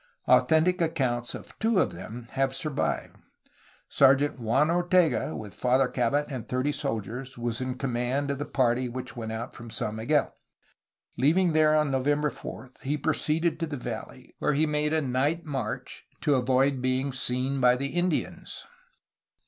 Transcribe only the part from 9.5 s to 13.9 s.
from San Miguel. Leaving there on November 4 he proceeded to the